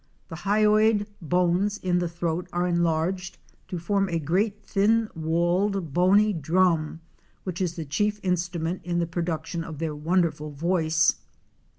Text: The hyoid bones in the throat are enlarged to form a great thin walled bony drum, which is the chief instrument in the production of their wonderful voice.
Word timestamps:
The 0.29 0.37
hyoid 0.47 1.05
bones 1.21 1.77
in 1.77 1.99
the 1.99 2.09
throat 2.09 2.47
are 2.51 2.65
enlarged 2.65 3.37
to 3.67 3.77
form 3.77 4.09
a 4.09 4.17
great 4.17 4.63
thin 4.63 5.09
walled 5.13 5.93
bony 5.93 6.33
drum, 6.33 7.01
which 7.43 7.61
is 7.61 7.75
the 7.75 7.85
chief 7.85 8.19
instrument 8.23 8.81
in 8.83 8.97
the 8.97 9.05
production 9.05 9.63
of 9.63 9.77
their 9.77 9.93
wonderful 9.95 10.49
voice. 10.49 11.17